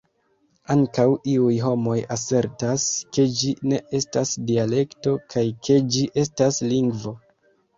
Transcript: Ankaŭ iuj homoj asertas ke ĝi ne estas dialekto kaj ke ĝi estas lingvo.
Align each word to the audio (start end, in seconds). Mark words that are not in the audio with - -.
Ankaŭ 0.75 1.03
iuj 1.33 1.51
homoj 1.65 1.97
asertas 2.15 2.87
ke 3.17 3.27
ĝi 3.41 3.53
ne 3.73 3.83
estas 4.01 4.33
dialekto 4.51 5.15
kaj 5.35 5.45
ke 5.69 5.79
ĝi 5.97 6.03
estas 6.25 6.63
lingvo. 6.75 7.15